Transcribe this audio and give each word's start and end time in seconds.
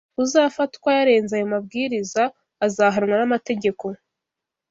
Uzafatwa 0.23 0.89
yarenze 0.97 1.31
ayo 1.37 1.47
mabwiriza 1.53 2.23
azahanwa 2.65 3.15
n’amategeko” 3.17 3.85